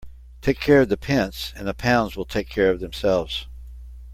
Take 0.41 0.59
care 0.59 0.81
of 0.81 0.89
the 0.89 0.97
pence 0.97 1.53
and 1.55 1.67
the 1.67 1.75
pounds 1.75 2.17
will 2.17 2.25
take 2.25 2.49
care 2.49 2.71
of 2.71 2.79
themselves. 2.79 3.45